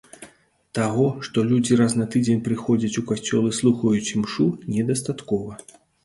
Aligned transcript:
Таго, 0.77 1.03
што 1.25 1.41
людзі 1.49 1.75
раз 1.81 1.91
на 1.99 2.07
тыдзень 2.15 2.39
прыходзяць 2.47 2.99
у 3.01 3.03
касцёл 3.11 3.43
і 3.49 3.51
слухаюць 3.57 4.09
імшу, 4.21 4.47
недастаткова. 4.77 5.59